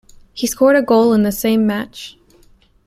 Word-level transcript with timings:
He 0.33 0.47
scored 0.47 0.77
a 0.77 0.81
goal 0.81 1.13
in 1.13 1.21
the 1.21 1.31
same 1.31 1.67
match. 1.67 2.17